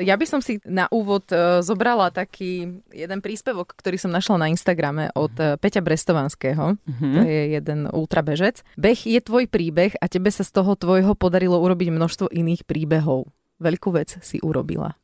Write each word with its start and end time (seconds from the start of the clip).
Ja 0.00 0.16
by 0.16 0.26
som 0.26 0.40
si 0.40 0.58
na 0.64 0.88
úvod 0.88 1.28
e, 1.28 1.60
zobrala 1.60 2.08
taký 2.08 2.80
jeden 2.88 3.20
príspevok, 3.20 3.76
ktorý 3.76 4.00
som 4.00 4.08
našla 4.08 4.36
na 4.40 4.46
Instagrame 4.48 5.12
od 5.12 5.32
e, 5.36 5.60
Peťa 5.60 5.84
Brestovanského. 5.84 6.80
Mm-hmm. 6.80 7.12
To 7.12 7.20
je 7.28 7.42
jeden 7.60 7.80
ultrabežec. 7.92 8.64
Beh 8.80 8.96
je 8.96 9.20
tvoj 9.20 9.44
príbeh 9.46 9.92
a 10.00 10.08
tebe 10.08 10.32
sa 10.32 10.40
z 10.40 10.56
toho 10.56 10.72
tvojho 10.72 11.12
podarilo 11.12 11.60
urobiť 11.60 11.92
množstvo 11.92 12.32
iných 12.32 12.64
príbehov. 12.64 13.28
Veľkú 13.60 13.92
vec 13.92 14.16
si 14.24 14.40
urobila. 14.40 14.96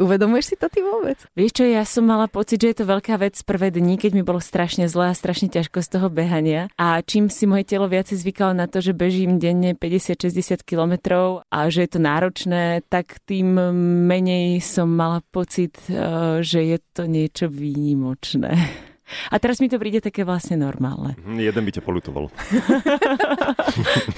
Uvedomuješ 0.00 0.44
si 0.50 0.56
to 0.56 0.72
ty 0.72 0.80
vôbec? 0.80 1.20
Vieš 1.36 1.60
čo, 1.60 1.64
ja 1.68 1.84
som 1.84 2.08
mala 2.08 2.24
pocit, 2.24 2.56
že 2.56 2.72
je 2.72 2.78
to 2.80 2.88
veľká 2.88 3.20
vec 3.20 3.36
prvé 3.44 3.68
dni, 3.68 4.00
keď 4.00 4.16
mi 4.16 4.24
bolo 4.24 4.40
strašne 4.40 4.88
zle 4.88 5.12
a 5.12 5.14
strašne 5.14 5.52
ťažko 5.52 5.84
z 5.84 5.88
toho 5.92 6.08
behania. 6.08 6.72
A 6.80 7.04
čím 7.04 7.28
si 7.28 7.44
moje 7.44 7.68
telo 7.68 7.84
viacej 7.84 8.16
zvykalo 8.16 8.56
na 8.56 8.64
to, 8.64 8.80
že 8.80 8.96
bežím 8.96 9.36
denne 9.36 9.76
50-60 9.76 10.64
kilometrov 10.64 11.44
a 11.52 11.68
že 11.68 11.84
je 11.84 11.90
to 11.92 12.00
náročné, 12.00 12.80
tak 12.88 13.20
tým 13.28 13.60
menej 14.08 14.64
som 14.64 14.88
mala 14.88 15.20
pocit, 15.20 15.76
eh, 15.92 16.40
že 16.40 16.64
je 16.64 16.78
to 16.96 17.04
niečo 17.04 17.52
výnimočné. 17.52 18.56
A 19.30 19.36
teraz 19.42 19.58
mi 19.58 19.68
to 19.68 19.76
príde 19.80 20.00
také 20.02 20.22
vlastne 20.22 20.60
normálne. 20.60 21.16
Mhm, 21.20 21.40
jeden 21.40 21.62
by 21.66 21.70
ťa 21.74 21.82
polutoval. 21.82 22.24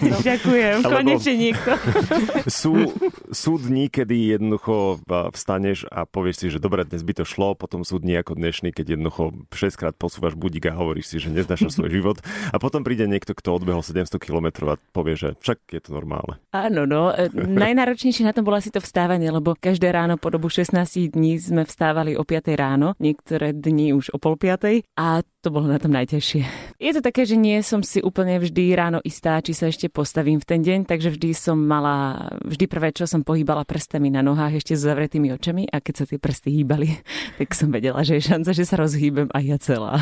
no, 0.02 0.16
ďakujem, 0.20 0.74
Alebo 0.82 0.96
konečne 1.02 1.34
niekto. 1.36 1.70
sú, 2.62 2.92
sú 3.32 3.52
dní, 3.58 3.88
kedy 3.88 4.38
jednoducho 4.38 5.02
vstaneš 5.32 5.88
a 5.88 6.04
povieš 6.04 6.36
si, 6.36 6.46
že 6.52 6.58
dobre, 6.62 6.84
dnes 6.86 7.02
by 7.02 7.22
to 7.22 7.24
šlo, 7.24 7.54
potom 7.54 7.82
sú 7.82 7.98
dni 7.98 8.20
ako 8.22 8.38
dnešný, 8.38 8.70
keď 8.74 8.98
jednoducho 8.98 9.32
6 9.52 9.80
krát 9.80 9.94
posúvaš 9.96 10.34
budík 10.36 10.68
a 10.70 10.76
hovoríš 10.76 11.06
si, 11.12 11.16
že 11.18 11.32
neznáš 11.32 11.72
svoj 11.72 11.90
život. 11.90 12.16
A 12.50 12.56
potom 12.60 12.84
príde 12.84 13.08
niekto, 13.08 13.32
kto 13.32 13.56
odbehol 13.56 13.84
700 13.84 14.18
km 14.18 14.72
a 14.72 14.76
povie, 14.92 15.16
že 15.16 15.28
však 15.40 15.58
je 15.72 15.80
to 15.80 15.90
normálne. 15.94 16.38
Áno, 16.52 16.84
no. 16.84 17.10
E, 17.12 17.28
najnáročnejšie 17.32 18.26
na 18.26 18.34
tom 18.34 18.44
bolo 18.44 18.58
asi 18.60 18.72
to 18.72 18.82
vstávanie, 18.82 19.30
lebo 19.30 19.56
každé 19.56 19.90
ráno 19.92 20.18
po 20.18 20.28
dobu 20.28 20.52
16 20.52 21.12
dní 21.12 21.38
sme 21.38 21.62
vstávali 21.64 22.14
o 22.18 22.22
5 22.26 22.52
ráno, 22.54 22.94
niektoré 22.98 23.56
dni 23.56 23.96
už 23.96 24.12
o 24.14 24.18
pol 24.18 24.36
5 24.36 24.81
a 24.94 25.22
to 25.42 25.50
bolo 25.50 25.66
na 25.66 25.82
tom 25.82 25.90
najťažšie. 25.90 26.42
Je 26.78 26.92
to 26.94 27.02
také, 27.02 27.26
že 27.26 27.34
nie 27.34 27.58
som 27.66 27.82
si 27.82 27.98
úplne 27.98 28.38
vždy 28.38 28.78
ráno 28.78 29.02
istá, 29.02 29.42
či 29.42 29.58
sa 29.58 29.66
ešte 29.66 29.90
postavím 29.90 30.38
v 30.38 30.46
ten 30.46 30.60
deň, 30.62 30.86
takže 30.86 31.10
vždy 31.18 31.34
som 31.34 31.58
mala, 31.58 32.30
vždy 32.46 32.70
prvé, 32.70 32.94
čo 32.94 33.10
som 33.10 33.26
pohýbala 33.26 33.66
prstami 33.66 34.06
na 34.06 34.22
nohách 34.22 34.62
ešte 34.62 34.78
s 34.78 34.86
zavretými 34.86 35.34
očami 35.34 35.66
a 35.66 35.82
keď 35.82 35.94
sa 35.98 36.04
tie 36.06 36.22
prsty 36.22 36.62
hýbali, 36.62 36.94
tak 37.42 37.58
som 37.58 37.74
vedela, 37.74 38.06
že 38.06 38.22
je 38.22 38.30
šanca, 38.30 38.50
že 38.54 38.62
sa 38.62 38.78
rozhýbem 38.78 39.26
aj 39.34 39.42
ja 39.42 39.58
celá. 39.58 39.92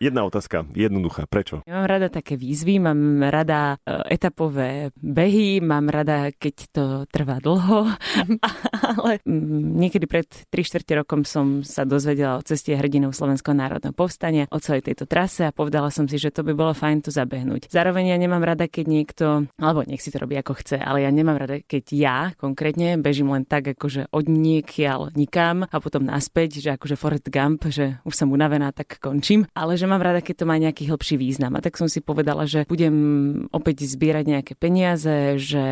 Jedna 0.00 0.24
otázka, 0.24 0.64
jednoduchá. 0.72 1.28
Prečo? 1.28 1.60
Ja 1.68 1.84
mám 1.84 1.88
rada 1.92 2.08
také 2.08 2.40
výzvy, 2.40 2.80
mám 2.80 3.20
rada 3.28 3.76
e, 3.84 4.16
etapové 4.16 4.88
behy, 4.96 5.60
mám 5.60 5.92
rada, 5.92 6.32
keď 6.32 6.54
to 6.72 6.84
trvá 7.12 7.44
dlho, 7.44 7.92
ale 8.96 9.20
mm, 9.28 9.78
niekedy 9.84 10.08
pred 10.08 10.26
3 10.48 10.48
čtvrte 10.64 10.92
rokom 10.96 11.28
som 11.28 11.60
sa 11.60 11.84
dozvedela 11.84 12.40
o 12.40 12.44
ceste 12.44 12.72
hrdinov 12.72 13.12
Slovenského 13.12 13.52
národného 13.52 13.92
povstania, 14.02 14.50
o 14.50 14.58
celej 14.58 14.90
tejto 14.90 15.06
trase 15.06 15.46
a 15.46 15.54
povedala 15.54 15.86
som 15.94 16.10
si, 16.10 16.18
že 16.18 16.34
to 16.34 16.42
by 16.42 16.58
bolo 16.58 16.74
fajn 16.74 17.06
tu 17.06 17.14
zabehnúť. 17.14 17.70
Zároveň 17.70 18.10
ja 18.10 18.18
nemám 18.18 18.42
rada, 18.42 18.66
keď 18.66 18.84
niekto, 18.90 19.26
alebo 19.62 19.86
nech 19.86 20.02
si 20.02 20.10
to 20.10 20.18
robí 20.18 20.34
ako 20.34 20.58
chce, 20.58 20.82
ale 20.82 21.06
ja 21.06 21.10
nemám 21.14 21.38
rada, 21.38 21.62
keď 21.62 21.84
ja 21.94 22.18
konkrétne 22.34 22.98
bežím 22.98 23.30
len 23.30 23.46
tak, 23.46 23.78
akože 23.78 24.10
od 24.10 24.26
niekiaľ 24.26 25.14
nikam 25.14 25.62
a 25.70 25.76
potom 25.78 26.02
naspäť, 26.02 26.58
že 26.58 26.74
akože 26.74 26.98
Forrest 26.98 27.30
Gump, 27.30 27.70
že 27.70 28.02
už 28.02 28.14
som 28.18 28.34
unavená, 28.34 28.74
tak 28.74 28.98
končím, 28.98 29.46
ale 29.54 29.78
že 29.78 29.86
mám 29.86 30.02
rada, 30.02 30.18
keď 30.18 30.42
to 30.42 30.48
má 30.50 30.58
nejaký 30.58 30.90
hĺbší 30.90 31.14
význam. 31.14 31.54
A 31.54 31.62
tak 31.62 31.78
som 31.78 31.86
si 31.86 32.02
povedala, 32.02 32.42
že 32.50 32.66
budem 32.66 32.94
opäť 33.54 33.86
zbierať 33.86 34.24
nejaké 34.26 34.52
peniaze, 34.58 35.38
že, 35.38 35.66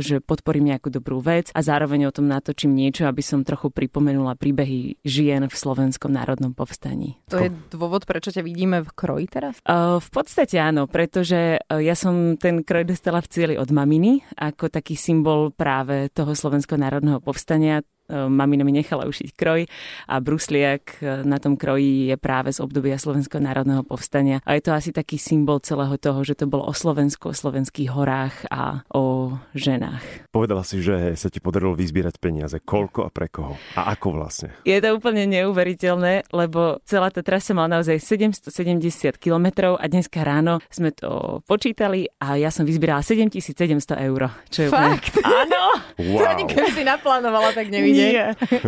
že 0.00 0.24
podporím 0.24 0.72
nejakú 0.72 0.88
dobrú 0.88 1.20
vec 1.20 1.52
a 1.52 1.60
zároveň 1.60 2.08
o 2.08 2.14
tom 2.14 2.30
natočím 2.32 2.72
niečo, 2.72 3.04
aby 3.04 3.20
som 3.20 3.44
trochu 3.44 3.68
pripomenula 3.68 4.38
príbehy 4.40 5.04
žien 5.04 5.44
v 5.44 5.56
Slovenskom 5.56 6.14
národnom 6.14 6.56
povstaní. 6.56 7.20
To 7.28 7.42
je 7.42 7.47
dôvod, 7.50 8.04
pre 8.04 8.18
prečo 8.18 8.34
ťa 8.34 8.42
vidíme 8.42 8.82
v 8.82 8.90
kroji 8.98 9.26
teraz? 9.30 9.62
Uh, 9.62 10.02
v 10.02 10.08
podstate 10.10 10.58
áno, 10.58 10.90
pretože 10.90 11.62
ja 11.70 11.94
som 11.94 12.34
ten 12.34 12.66
kroj 12.66 12.90
dostala 12.90 13.22
v 13.22 13.30
cieli 13.30 13.54
od 13.54 13.70
maminy 13.70 14.26
ako 14.34 14.66
taký 14.66 14.98
symbol 14.98 15.54
práve 15.54 16.10
toho 16.10 16.34
Slovenského 16.34 16.82
národného 16.82 17.22
povstania 17.22 17.86
mamina 18.08 18.64
mi 18.64 18.72
nechala 18.72 19.04
ušiť 19.04 19.28
kroj 19.36 19.68
a 20.08 20.14
brusliak 20.18 21.04
e, 21.04 21.22
na 21.28 21.36
tom 21.36 21.60
kroji 21.60 22.08
je 22.08 22.16
práve 22.16 22.50
z 22.56 22.64
obdobia 22.64 22.96
Slovenského 22.96 23.44
národného 23.44 23.84
povstania. 23.84 24.40
A 24.48 24.56
je 24.56 24.64
to 24.64 24.72
asi 24.72 24.90
taký 24.96 25.20
symbol 25.20 25.60
celého 25.60 25.92
toho, 26.00 26.24
že 26.24 26.32
to 26.32 26.48
bolo 26.48 26.64
o 26.64 26.74
Slovensku, 26.74 27.30
o 27.30 27.36
slovenských 27.36 27.92
horách 27.92 28.48
a 28.48 28.82
o 28.96 29.36
ženách. 29.52 30.32
Povedala 30.32 30.64
si, 30.64 30.80
že 30.80 31.12
sa 31.20 31.28
ti 31.28 31.38
podarilo 31.44 31.76
vyzbierať 31.76 32.16
peniaze. 32.16 32.56
Koľko 32.64 33.04
a 33.04 33.10
pre 33.12 33.28
koho? 33.28 33.60
A 33.76 33.92
ako 33.92 34.16
vlastne? 34.16 34.56
Je 34.64 34.80
to 34.80 34.96
úplne 34.96 35.28
neuveriteľné, 35.28 36.32
lebo 36.32 36.80
celá 36.88 37.12
tá 37.12 37.20
trasa 37.20 37.52
mala 37.52 37.80
naozaj 37.80 38.00
770 38.00 39.20
km 39.20 39.76
a 39.76 39.84
dneska 39.84 40.24
ráno 40.24 40.64
sme 40.72 40.96
to 40.96 41.44
počítali 41.44 42.08
a 42.24 42.40
ja 42.40 42.48
som 42.48 42.64
vyzbierala 42.64 43.04
7700 43.04 44.00
eur. 44.08 44.32
Čo 44.48 44.60
je 44.64 44.68
Fakt? 44.72 45.12
Úplne... 45.12 45.28
Áno! 45.28 45.62
Wow. 45.98 46.20
To 46.24 46.46
keby 46.48 46.70
si 46.72 46.82
naplánovala, 46.86 47.52
tak 47.52 47.68
nevidím 47.68 47.97
nie. 47.98 48.22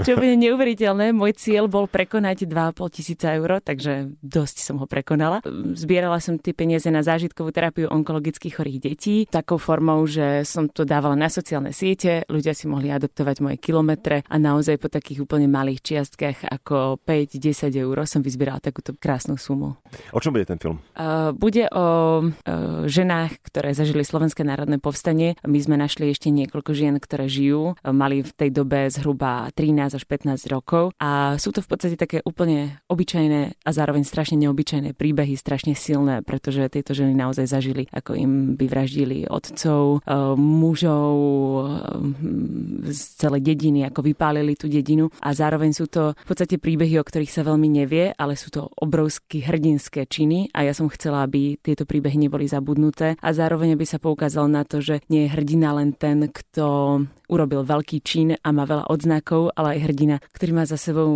Čo 0.06 0.18
bude 0.18 0.34
neuveriteľné, 0.34 1.14
môj 1.14 1.38
cieľ 1.38 1.70
bol 1.70 1.86
prekonať 1.86 2.50
2,5 2.50 2.96
tisíca 2.96 3.32
eur, 3.38 3.62
takže 3.62 4.10
dosť 4.20 4.56
som 4.62 4.82
ho 4.82 4.86
prekonala. 4.90 5.40
Zbierala 5.78 6.18
som 6.18 6.36
tie 6.36 6.52
peniaze 6.56 6.90
na 6.90 7.06
zážitkovú 7.06 7.54
terapiu 7.54 7.86
onkologických 7.86 8.54
chorých 8.58 8.78
detí, 8.80 9.16
takou 9.28 9.60
formou, 9.60 10.02
že 10.08 10.42
som 10.42 10.66
to 10.66 10.82
dávala 10.82 11.14
na 11.14 11.30
sociálne 11.30 11.70
siete, 11.70 12.26
ľudia 12.26 12.56
si 12.56 12.66
mohli 12.66 12.90
adoptovať 12.90 13.36
moje 13.44 13.56
kilometre 13.62 14.26
a 14.26 14.36
naozaj 14.36 14.80
po 14.80 14.88
takých 14.90 15.24
úplne 15.24 15.46
malých 15.46 15.80
čiastkách 15.84 16.50
ako 16.50 16.98
5-10 17.04 17.74
eur 17.76 17.96
som 18.08 18.24
vyzbierala 18.24 18.58
takúto 18.58 18.96
krásnu 18.96 19.36
sumu. 19.36 19.76
O 20.10 20.18
čom 20.18 20.32
bude 20.34 20.48
ten 20.48 20.56
film? 20.56 20.80
Uh, 20.96 21.30
bude 21.36 21.68
o 21.70 21.86
uh, 22.24 22.84
ženách, 22.88 23.38
ktoré 23.46 23.76
zažili 23.76 24.02
Slovenské 24.02 24.42
národné 24.42 24.80
povstanie. 24.80 25.36
My 25.44 25.58
sme 25.60 25.76
našli 25.76 26.10
ešte 26.10 26.32
niekoľko 26.32 26.72
žien, 26.72 26.96
ktoré 26.96 27.28
žijú. 27.28 27.76
Mali 27.84 28.24
v 28.24 28.32
tej 28.32 28.50
dobe 28.50 28.88
zhruba 28.88 29.19
zhruba 29.20 29.52
13 29.52 30.00
až 30.00 30.04
15 30.08 30.48
rokov. 30.48 30.96
A 30.96 31.36
sú 31.36 31.52
to 31.52 31.60
v 31.60 31.68
podstate 31.68 31.96
také 32.00 32.24
úplne 32.24 32.80
obyčajné 32.88 33.60
a 33.60 33.70
zároveň 33.70 34.08
strašne 34.08 34.40
neobyčajné 34.40 34.96
príbehy, 34.96 35.36
strašne 35.36 35.76
silné, 35.76 36.24
pretože 36.24 36.64
tieto 36.72 36.96
ženy 36.96 37.12
naozaj 37.12 37.44
zažili, 37.44 37.84
ako 37.92 38.16
im 38.16 38.32
vyvraždili 38.56 39.28
otcov, 39.28 40.00
e, 40.00 40.16
mužov 40.40 41.12
e, 41.20 41.62
z 42.88 43.00
celej 43.20 43.44
dediny, 43.44 43.84
ako 43.84 44.00
vypálili 44.00 44.56
tú 44.56 44.72
dedinu. 44.72 45.12
A 45.20 45.36
zároveň 45.36 45.76
sú 45.76 45.84
to 45.84 46.16
v 46.16 46.26
podstate 46.26 46.56
príbehy, 46.56 46.96
o 46.96 47.04
ktorých 47.04 47.30
sa 47.30 47.44
veľmi 47.44 47.68
nevie, 47.68 48.16
ale 48.16 48.40
sú 48.40 48.48
to 48.48 48.72
obrovské 48.80 49.44
hrdinské 49.44 50.08
činy 50.08 50.48
a 50.56 50.64
ja 50.64 50.72
som 50.72 50.88
chcela, 50.88 51.28
aby 51.28 51.60
tieto 51.60 51.84
príbehy 51.84 52.16
neboli 52.16 52.48
zabudnuté. 52.48 53.20
A 53.20 53.36
zároveň 53.36 53.76
aby 53.76 53.84
sa 53.84 54.00
poukázalo 54.00 54.48
na 54.48 54.64
to, 54.64 54.80
že 54.80 55.04
nie 55.12 55.28
je 55.28 55.32
hrdina 55.36 55.76
len 55.76 55.92
ten, 55.92 56.24
kto 56.32 57.04
urobil 57.30 57.62
veľký 57.62 58.02
čin 58.02 58.34
a 58.34 58.48
má 58.50 58.66
veľa 58.66 58.90
odznakov, 58.90 59.09
ale 59.58 59.74
aj 59.74 59.90
hrdina, 59.90 60.16
ktorý 60.30 60.52
má 60.54 60.64
za 60.68 60.78
sebou 60.78 61.10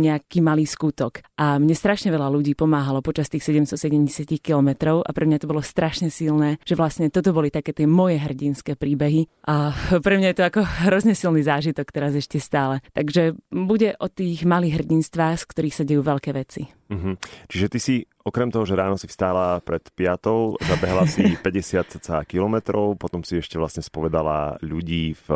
nejaký 0.00 0.40
malý 0.40 0.64
skutok. 0.64 1.20
A 1.36 1.60
mne 1.60 1.76
strašne 1.76 2.08
veľa 2.08 2.32
ľudí 2.32 2.56
pomáhalo 2.56 3.04
počas 3.04 3.28
tých 3.28 3.44
770 3.44 4.40
kilometrov 4.40 5.04
a 5.04 5.10
pre 5.12 5.28
mňa 5.28 5.44
to 5.44 5.50
bolo 5.50 5.60
strašne 5.60 6.08
silné, 6.08 6.56
že 6.64 6.72
vlastne 6.78 7.12
toto 7.12 7.36
boli 7.36 7.52
také 7.52 7.76
tie 7.76 7.84
moje 7.84 8.16
hrdinské 8.16 8.78
príbehy 8.78 9.28
a 9.44 9.76
pre 10.06 10.16
mňa 10.16 10.32
je 10.32 10.38
to 10.40 10.48
ako 10.48 10.60
hrozne 10.88 11.12
silný 11.12 11.44
zážitok 11.44 11.92
teraz 11.92 12.16
ešte 12.16 12.40
stále. 12.40 12.80
Takže 12.94 13.36
bude 13.52 13.98
o 14.00 14.06
tých 14.08 14.46
malých 14.48 14.80
hrdinstvách, 14.80 15.44
z 15.44 15.48
ktorých 15.50 15.76
sa 15.76 15.84
dejú 15.84 16.00
veľké 16.06 16.30
veci. 16.32 16.77
Mm-hmm. 16.88 17.14
Čiže 17.48 17.66
ty 17.68 17.78
si 17.78 17.94
okrem 18.24 18.52
toho, 18.52 18.68
že 18.68 18.76
ráno 18.76 19.00
si 19.00 19.08
vstála 19.08 19.64
pred 19.64 19.80
piatou, 19.96 20.60
zabehla 20.60 21.08
si 21.08 21.24
50 21.40 22.28
kilometrov, 22.28 23.00
potom 23.00 23.24
si 23.24 23.40
ešte 23.40 23.56
vlastne 23.56 23.80
spovedala 23.80 24.60
ľudí 24.60 25.16
v 25.16 25.28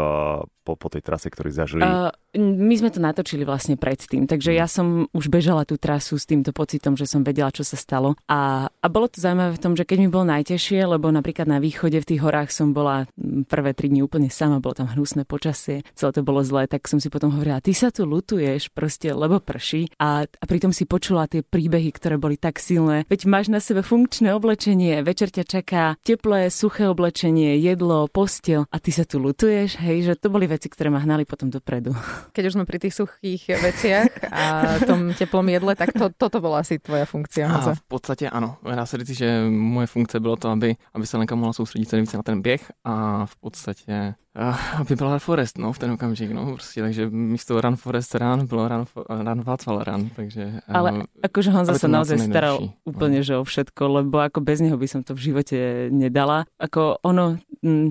po, 0.62 0.78
po 0.78 0.88
tej 0.88 1.02
trase, 1.02 1.26
ktorý 1.26 1.50
zažili? 1.50 1.82
Uh, 1.82 2.14
my 2.38 2.74
sme 2.78 2.94
to 2.94 3.02
natočili 3.02 3.43
vlastne 3.43 3.75
predtým, 3.75 4.31
takže 4.31 4.54
ja 4.54 4.70
som 4.70 5.10
už 5.10 5.26
bežala 5.26 5.66
tú 5.66 5.75
trasu 5.76 6.16
s 6.16 6.25
týmto 6.25 6.54
pocitom, 6.54 6.94
že 6.94 7.04
som 7.04 7.26
vedela, 7.26 7.50
čo 7.50 7.66
sa 7.66 7.75
stalo. 7.75 8.14
A, 8.31 8.70
a 8.70 8.87
bolo 8.87 9.10
to 9.10 9.19
zaujímavé 9.19 9.58
v 9.58 9.62
tom, 9.62 9.75
že 9.75 9.84
keď 9.84 9.98
mi 10.06 10.08
bolo 10.08 10.31
najtežšie, 10.31 10.87
lebo 10.87 11.10
napríklad 11.10 11.50
na 11.50 11.58
východe 11.58 11.98
v 11.98 12.08
tých 12.08 12.22
horách 12.22 12.55
som 12.55 12.70
bola 12.70 13.10
prvé 13.50 13.75
tri 13.75 13.90
dni 13.90 14.06
úplne 14.06 14.31
sama, 14.31 14.62
bolo 14.62 14.78
tam 14.78 14.88
hnusné 14.88 15.26
počasie, 15.26 15.82
celé 15.98 16.14
to 16.14 16.22
bolo 16.22 16.40
zlé, 16.46 16.70
tak 16.70 16.87
som 16.87 17.02
si 17.02 17.10
potom 17.10 17.34
hovorila, 17.34 17.60
ty 17.60 17.75
sa 17.75 17.90
tu 17.90 18.06
lutuješ 18.06 18.70
proste, 18.70 19.10
lebo 19.10 19.43
prší. 19.43 19.90
A, 19.98 20.25
a 20.25 20.44
pritom 20.46 20.70
si 20.70 20.87
počula 20.87 21.26
tie 21.26 21.42
príbehy, 21.43 21.91
ktoré 21.94 22.17
boli 22.19 22.39
tak 22.39 22.59
silné. 22.59 23.05
Veď 23.06 23.27
máš 23.27 23.47
na 23.53 23.59
sebe 23.59 23.83
funkčné 23.83 24.33
oblečenie, 24.35 25.03
večer 25.03 25.31
ťa 25.31 25.44
čaká 25.44 25.83
teplé, 26.03 26.49
suché 26.49 26.89
oblečenie, 26.89 27.59
jedlo, 27.59 28.09
postel 28.09 28.67
a 28.71 28.77
ty 28.79 28.91
sa 28.94 29.03
tu 29.03 29.19
lutuješ, 29.19 29.79
hej, 29.83 30.06
že 30.06 30.19
to 30.19 30.31
boli 30.31 30.47
veci, 30.47 30.71
ktoré 30.71 30.89
ma 30.91 31.03
hnali 31.03 31.27
potom 31.29 31.50
dopredu. 31.50 31.93
Keď 32.37 32.43
už 32.49 32.55
sme 32.56 32.65
pri 32.65 32.79
tých 32.83 32.94
suchých 32.97 33.43
veciach 33.61 34.09
a 34.31 34.44
tom 34.83 35.12
teplom 35.15 35.47
jedle, 35.49 35.73
tak 35.75 35.93
to, 35.93 36.11
toto 36.15 36.39
bola 36.41 36.62
asi 36.62 36.79
tvoja 36.79 37.05
funkcia. 37.05 37.47
A 37.49 37.75
v 37.75 37.83
podstatě 37.89 38.29
ano. 38.29 38.56
Dá 38.62 38.87
se 38.87 38.97
říct, 38.97 39.17
že 39.17 39.44
moje 39.50 39.87
funkce 39.87 40.21
bylo 40.21 40.37
to, 40.37 40.49
aby, 40.49 40.77
aby 40.94 41.06
se 41.06 41.17
Lenka 41.17 41.35
mohla 41.35 41.53
soustředit 41.53 41.89
se 41.89 42.00
více 42.00 42.17
na 42.17 42.23
ten 42.23 42.43
běh 42.43 42.73
a 42.85 43.27
v 43.27 43.37
podstatě 43.37 44.15
aby 44.81 44.96
byla 44.96 45.19
Forest, 45.19 45.58
no, 45.58 45.73
v 45.73 45.79
ten 45.79 45.90
okamžik, 45.90 46.31
no, 46.31 46.52
prostě, 46.52 46.81
takže 46.81 47.11
místo 47.11 47.61
Run 47.61 47.76
Forest 47.76 48.14
Run 48.14 48.46
bylo 48.46 48.69
Run, 48.69 48.84
run 49.08 49.43
Václav 49.43 49.82
Run, 49.87 50.11
takže... 50.17 50.61
Ale 50.69 50.93
uh, 50.93 51.05
akože 51.23 51.50
on 51.52 51.64
zase 51.69 51.88
naozaj 51.88 52.19
staral 52.19 52.73
úplne, 52.88 53.20
že 53.20 53.37
o 53.37 53.44
všetko, 53.44 53.82
lebo 53.88 54.25
ako 54.25 54.40
bez 54.40 54.64
neho 54.64 54.81
by 54.81 54.88
som 54.88 55.05
to 55.05 55.12
v 55.12 55.20
živote 55.32 55.58
nedala. 55.93 56.49
Ako 56.56 57.05
ono, 57.05 57.37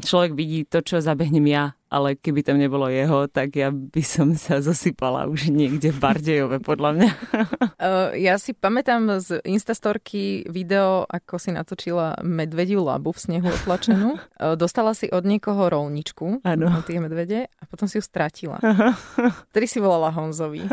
človek 0.01 0.33
vidí 0.33 0.65
to, 0.65 0.81
čo 0.81 0.97
zabehnem 0.97 1.45
ja, 1.45 1.77
ale 1.91 2.15
keby 2.15 2.39
tam 2.47 2.55
nebolo 2.55 2.87
jeho, 2.87 3.27
tak 3.27 3.59
ja 3.59 3.67
by 3.67 3.99
som 3.99 4.31
sa 4.39 4.63
zosypala 4.63 5.27
už 5.27 5.51
niekde 5.51 5.91
v 5.91 5.99
Bardejove, 5.99 6.63
podľa 6.63 6.89
mňa. 6.95 7.09
Uh, 7.75 8.15
ja 8.31 8.39
si 8.39 8.55
pamätám 8.55 9.19
z 9.19 9.43
Instastorky 9.43 10.47
video, 10.47 11.03
ako 11.11 11.35
si 11.35 11.51
natočila 11.51 12.15
medvediu 12.23 12.79
labu 12.79 13.11
v 13.11 13.19
snehu 13.19 13.47
otlačenú. 13.51 14.15
Uh, 14.39 14.55
dostala 14.63 14.95
si 14.95 15.11
od 15.11 15.27
niekoho 15.27 15.67
rolničku, 15.67 16.47
ano. 16.47 16.79
tie 16.87 17.03
medvede, 17.03 17.51
a 17.51 17.63
potom 17.67 17.91
si 17.91 17.99
ju 17.99 18.03
stratila. 18.07 18.63
Vtedy 19.51 19.67
si 19.67 19.83
volala 19.83 20.15
Honzovi. 20.15 20.63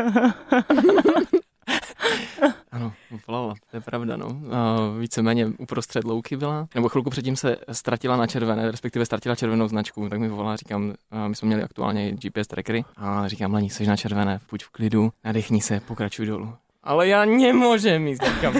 Ano, 2.71 2.93
volala, 3.27 3.55
to 3.71 3.77
je 3.77 3.81
pravda, 3.81 4.17
no. 4.17 4.27
Uh, 4.27 4.99
víceméně 4.99 5.45
uprostřed 5.45 6.03
louky 6.03 6.37
byla, 6.37 6.67
nebo 6.75 6.89
chvilku 6.89 7.09
předtím 7.09 7.35
se 7.35 7.57
ztratila 7.71 8.17
na 8.17 8.27
červené, 8.27 8.71
respektive 8.71 9.05
ztratila 9.05 9.35
červenou 9.35 9.67
značku, 9.67 10.09
tak 10.09 10.19
mi 10.19 10.29
volala, 10.29 10.55
říkám, 10.55 10.93
my 11.27 11.35
jsme 11.35 11.45
měli 11.45 11.63
aktuálně 11.63 12.11
GPS 12.11 12.47
trackery. 12.47 12.85
A 12.97 13.27
říkám, 13.27 13.53
Lení, 13.53 13.69
jsi 13.69 13.87
na 13.87 13.97
červené, 13.97 14.39
půjď 14.49 14.63
v 14.63 14.69
klidu, 14.69 15.11
nadechni 15.23 15.61
se, 15.61 15.79
pokračuj 15.79 16.25
dolů 16.25 16.53
ale 16.83 17.07
já 17.07 17.25
nemůžem 17.25 18.07
jít. 18.07 18.23
Říkám, 18.23 18.53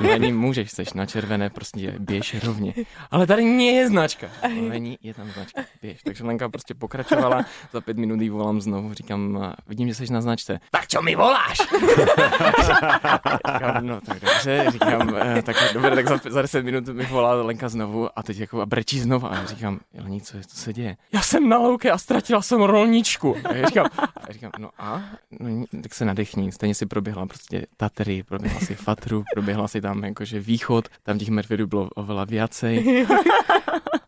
Lení, 0.00 0.32
můžeš, 0.46 0.70
jsi 0.70 0.84
na 0.94 1.06
červené, 1.06 1.50
prostě 1.50 1.94
běž 1.98 2.44
rovně. 2.44 2.74
Ale 3.10 3.26
tady 3.26 3.44
nie 3.44 3.72
je 3.72 3.88
značka. 3.88 4.26
Lení, 4.68 4.98
je 5.02 5.14
tam 5.14 5.30
značka, 5.30 5.62
běž. 5.82 6.02
Takže 6.02 6.24
Lenka 6.24 6.48
prostě 6.48 6.74
pokračovala, 6.74 7.44
za 7.72 7.80
pět 7.80 7.96
minut 7.96 8.20
jí 8.20 8.30
volám 8.30 8.60
znovu, 8.60 8.94
říkám, 8.94 9.54
vidím, 9.66 9.88
že 9.88 9.94
jsi 9.94 10.12
na 10.12 10.20
značce. 10.20 10.60
Tak 10.70 10.86
čo 10.86 11.02
mi 11.02 11.16
voláš? 11.16 11.58
říkám, 13.54 13.86
no 13.86 14.00
tak 14.00 14.20
dobře, 14.20 14.66
říkám, 14.70 15.14
eh, 15.16 15.42
tak 15.42 15.56
dobře, 15.74 15.90
tak 15.90 16.08
za, 16.08 16.20
za 16.28 16.42
10 16.42 16.64
minut 16.64 16.88
mi 16.88 17.04
volá 17.06 17.34
Lenka 17.34 17.68
znovu 17.68 18.18
a 18.18 18.22
teď 18.22 18.38
jako 18.38 18.60
a 18.60 18.66
brečí 18.66 19.00
znovu 19.00 19.26
a 19.32 19.44
říkám, 19.44 19.80
Lení, 20.02 20.20
co, 20.20 20.36
je, 20.36 20.42
co 20.44 20.56
se 20.56 20.72
děje? 20.72 20.96
Já 21.12 21.22
jsem 21.22 21.48
na 21.48 21.58
louke 21.58 21.90
a 21.90 21.98
ztratila 21.98 22.42
jsem 22.42 22.62
rolničku. 22.62 23.36
A 23.44 23.54
já 23.54 23.68
říkám, 23.68 23.86
a 24.30 24.32
říkám, 24.32 24.50
no 24.58 24.70
a? 24.78 25.02
No, 25.40 25.64
tak 25.82 25.94
se 25.94 26.04
nadechni, 26.04 26.52
stejně 26.52 26.74
si 26.74 26.86
proběhla 26.86 27.26
prostě 27.26 27.66
Tatry, 27.76 28.22
proběhla 28.22 28.60
si 28.60 28.74
Fatru, 28.74 29.24
proběhla 29.34 29.68
si 29.68 29.80
tam 29.80 30.04
jakože 30.04 30.40
východ, 30.40 30.88
tam 31.02 31.18
těch 31.18 31.28
medvědů 31.28 31.66
bylo 31.66 31.88
oveľa 31.98 32.26
viacej. 32.26 33.06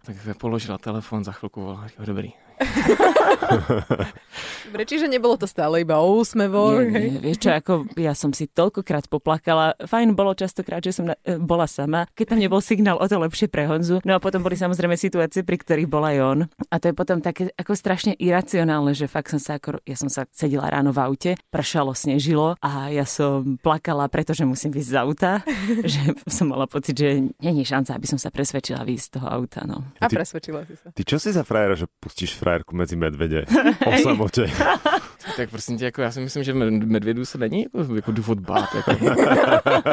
tak 0.07 0.17
položila 0.39 0.79
telefon, 0.79 1.25
za 1.25 1.33
chvilku 1.33 1.61
volala, 1.61 1.87
dobrý, 1.99 2.33
Dobre, 4.73 4.89
čiže 4.89 5.05
nebolo 5.05 5.37
to 5.37 5.45
stále 5.45 5.85
iba 5.85 6.01
o 6.01 6.17
úsmevo. 6.17 6.81
Nie, 6.81 7.13
nie, 7.13 7.21
vieš 7.21 7.45
čo, 7.45 7.53
ako 7.53 7.93
ja 8.01 8.17
som 8.17 8.33
si 8.33 8.49
toľkokrát 8.49 9.05
poplakala. 9.13 9.77
Fajn 9.85 10.17
bolo 10.17 10.33
častokrát, 10.33 10.81
že 10.81 10.97
som 10.97 11.13
na, 11.13 11.15
e, 11.29 11.37
bola 11.37 11.69
sama, 11.69 12.09
keď 12.17 12.27
tam 12.33 12.41
nebol 12.41 12.61
signál 12.65 12.97
o 12.97 13.05
to 13.05 13.21
lepšie 13.21 13.53
pre 13.53 13.69
Honzu. 13.69 14.01
No 14.09 14.17
a 14.17 14.23
potom 14.23 14.41
boli 14.41 14.57
samozrejme 14.57 14.97
situácie, 14.97 15.45
pri 15.45 15.61
ktorých 15.61 15.91
bola 15.91 16.17
aj 16.17 16.19
on. 16.25 16.39
A 16.73 16.81
to 16.81 16.89
je 16.89 16.95
potom 16.97 17.21
také 17.21 17.53
ako 17.53 17.77
strašne 17.77 18.17
iracionálne, 18.17 18.97
že 18.97 19.09
fakt 19.09 19.33
som 19.33 19.41
sa 19.41 19.61
ako, 19.61 19.85
ja 19.85 19.97
som 19.99 20.09
sa 20.09 20.25
sedela 20.33 20.73
ráno 20.73 20.97
v 20.97 21.01
aute, 21.05 21.31
pršalo, 21.53 21.93
snežilo 21.93 22.57
a 22.65 22.89
ja 22.89 23.05
som 23.05 23.61
plakala, 23.61 24.09
pretože 24.09 24.49
musím 24.49 24.73
ísť 24.73 24.89
z 24.89 24.97
auta, 24.97 25.33
že 25.93 26.17
som 26.29 26.49
mala 26.49 26.65
pocit, 26.65 26.97
že 26.97 27.29
není 27.41 27.65
šanca, 27.65 27.97
aby 27.97 28.07
som 28.09 28.17
sa 28.17 28.33
presvedčila 28.33 28.85
výjsť 28.85 29.05
z 29.05 29.13
toho 29.21 29.27
auta. 29.29 29.61
No. 29.69 29.85
A 30.01 30.09
presvedčila 30.09 30.65
si 30.65 30.77
sa. 30.77 30.93
Ty 30.93 31.03
čo 31.05 31.17
si 31.17 31.33
za 31.33 31.45
frajera, 31.45 31.77
že 31.77 31.89
pustíš 32.01 32.37
frajer 32.37 32.52
frajerku 32.53 32.77
medzi 32.77 32.97
medvede 32.97 33.47
o 33.87 33.99
samote. 34.03 34.51
tak 35.37 35.51
prosím 35.51 35.79
tě, 35.79 35.85
jako 35.85 36.03
já 36.03 36.11
si 36.11 36.21
myslím, 36.21 36.45
že 36.45 36.55
medvědů 36.55 37.25
se 37.25 37.39
není 37.39 37.63
jako, 37.63 37.95
jako 37.95 38.13
důvod 38.13 38.41
bát. 38.41 38.69
Jako. 38.75 39.05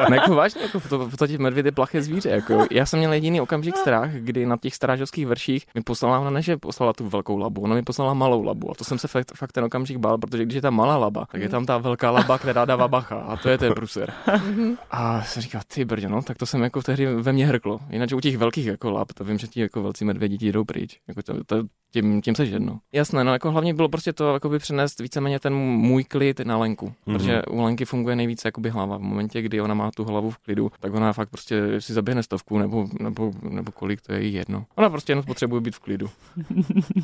ne, 0.10 0.16
jako 0.16 0.36
vážně, 0.36 0.62
jako 0.62 0.80
to, 0.90 1.10
to 1.18 1.28
těch 1.28 1.40
medvěd 1.40 1.66
je 1.66 1.72
plaché 1.72 2.02
zvíře. 2.02 2.30
Jako. 2.30 2.66
Já 2.72 2.86
jsem 2.86 3.00
měl 3.00 3.14
jediný 3.14 3.42
okamžik 3.42 3.78
strach, 3.78 4.12
kdy 4.12 4.46
na 4.46 4.58
těch 4.62 4.76
strážovských 4.76 5.28
vrších 5.28 5.66
mi 5.76 5.82
poslala, 5.82 6.20
ona 6.20 6.30
ne, 6.30 6.42
že 6.42 6.58
poslala 6.58 6.94
tu 6.94 7.10
velkou 7.10 7.38
labu, 7.38 7.62
ona 7.62 7.76
mi 7.76 7.84
poslala 7.84 8.14
malou 8.14 8.44
labu. 8.44 8.72
A 8.72 8.74
to 8.74 8.84
jsem 8.84 8.98
se 8.98 9.08
fakt, 9.08 9.32
fakt 9.36 9.52
ten 9.52 9.64
okamžik 9.64 9.98
bál, 9.98 10.18
protože 10.18 10.46
když 10.46 10.56
je 10.56 10.62
tam 10.62 10.76
malá 10.76 10.98
laba, 10.98 11.26
tak 11.32 11.42
je 11.42 11.50
tam 11.50 11.66
ta 11.66 11.78
velká 11.78 12.12
laba, 12.12 12.38
která 12.38 12.66
dává 12.66 12.88
bacha. 12.88 13.16
A 13.16 13.38
to 13.38 13.50
je 13.50 13.58
ten 13.58 13.74
pruser. 13.74 14.14
a 14.92 15.24
jsem 15.24 15.42
říkal, 15.42 15.62
ty 15.74 15.86
brdě, 15.86 16.10
no, 16.10 16.22
tak 16.22 16.38
to 16.38 16.46
jsem 16.46 16.62
jako 16.62 16.82
tehdy 16.82 17.06
ve 17.16 17.34
mně 17.34 17.48
hrklo. 17.48 17.80
Jinak 17.90 18.10
u 18.16 18.20
těch 18.20 18.38
velkých 18.38 18.66
jako 18.66 18.92
lab, 18.92 19.14
to 19.14 19.24
vím, 19.24 19.38
že 19.38 19.48
ti 19.48 19.62
jako 19.62 19.84
velcí 19.84 20.06
medvědi 20.06 20.52
jdou 20.52 20.64
pryč. 20.64 21.00
Jako 21.08 21.22
to, 21.22 21.44
to, 21.44 21.64
tím, 21.92 22.22
tím 22.22 22.36
se 22.36 22.46
jedno. 22.46 22.80
Jasné, 22.94 23.24
no 23.24 23.34
jako 23.34 23.52
hlavně 23.52 23.74
bylo 23.74 23.90
prostě 23.90 24.14
to 24.14 24.34
jakoby 24.34 24.60
přenést 24.60 25.00
víceméně 25.00 25.29
ten 25.38 25.54
můj 25.54 26.04
klid 26.04 26.40
na 26.40 26.58
Lenku, 26.58 26.86
mm-hmm. 26.86 27.14
protože 27.14 27.42
u 27.46 27.62
Lenky 27.62 27.86
funguje 27.86 28.16
nejvíce 28.16 28.48
jakoby 28.48 28.70
hlava. 28.70 28.98
V 28.98 29.02
momentě, 29.02 29.42
kdy 29.42 29.62
ona 29.62 29.74
má 29.74 29.92
tu 29.92 30.04
hlavu 30.04 30.30
v 30.30 30.38
klidu, 30.38 30.72
tak 30.80 30.94
ona 30.94 31.14
fakt 31.14 31.30
prostě 31.30 31.82
si 31.82 31.94
zaběhne 31.94 32.24
stovku 32.24 32.60
nebo, 32.60 32.88
nebo, 33.00 33.32
nebo 33.50 33.72
kolik, 33.72 34.02
to 34.02 34.14
je 34.14 34.24
jí 34.24 34.34
jedno. 34.34 34.66
Ona 34.76 34.90
prostě 34.90 35.12
jenom 35.12 35.26
potřebuje 35.26 35.62
být 35.62 35.76
v 35.76 35.80
klidu. 35.80 36.10